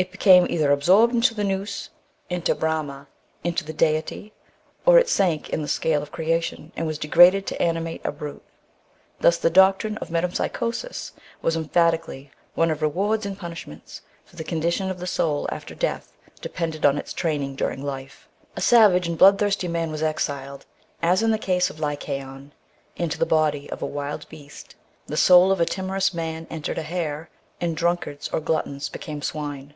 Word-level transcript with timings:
It 0.00 0.12
became 0.12 0.46
either 0.48 0.70
absorbed 0.70 1.12
into 1.12 1.34
the 1.34 1.42
notis, 1.42 1.88
into 2.30 2.54
Brahma, 2.54 3.08
into 3.42 3.64
the 3.64 3.72
deity, 3.72 4.32
or 4.86 4.96
it 4.96 5.08
sank 5.08 5.48
in 5.50 5.60
the 5.60 5.66
scale 5.66 6.02
of 6.04 6.12
creation, 6.12 6.70
and 6.76 6.86
was 6.86 7.00
degraded 7.00 7.46
to 7.48 7.60
animate 7.60 8.02
a 8.06 8.12
brute. 8.12 8.44
Thus 9.18 9.38
the 9.38 9.50
doctrine 9.50 9.98
of 9.98 10.08
metempsychosis 10.08 11.14
was 11.42 11.56
emphatically 11.56 12.30
one 12.54 12.70
of 12.70 12.80
rewards 12.80 13.26
and 13.26 13.36
punishments, 13.36 14.02
for 14.24 14.36
the 14.36 14.44
condition 14.44 14.88
of 14.88 15.00
the 15.00 15.06
soul 15.08 15.48
ORIGIN 15.50 15.56
OF 15.56 15.66
THE 15.66 15.74
WERE 15.88 15.92
WOLF 15.94 15.94
MYTH. 15.94 16.44
155 16.44 16.46
after 16.46 16.46
death 16.46 16.52
depended 16.52 16.86
on 16.86 16.96
its 16.96 17.12
training 17.12 17.56
daring 17.56 17.82
life. 17.82 18.28
A 18.56 18.60
savage 18.60 19.08
and 19.08 19.18
bloodthirsty 19.18 19.66
man 19.66 19.90
was 19.90 20.04
exiled, 20.04 20.64
as 21.02 21.24
in 21.24 21.32
the 21.32 21.38
case 21.38 21.70
of 21.70 21.80
Lycaon, 21.80 22.52
into 22.94 23.18
the 23.18 23.26
body 23.26 23.68
of 23.68 23.82
a 23.82 23.86
wild 23.86 24.28
beast: 24.28 24.76
the 25.08 25.16
soul 25.16 25.50
of 25.50 25.60
a 25.60 25.66
timorous 25.66 26.14
man 26.14 26.46
entered 26.50 26.78
a 26.78 26.82
hare, 26.82 27.30
and 27.60 27.76
drunkards 27.76 28.28
or 28.32 28.38
gluttons 28.38 28.88
became 28.88 29.22
swine. 29.22 29.74